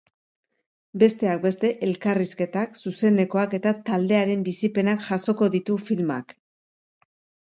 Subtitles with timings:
[1.01, 6.35] Besteak beste, elkarrizketak, zuzenekoak eta taldearen bizipenak jasoko ditu filmak.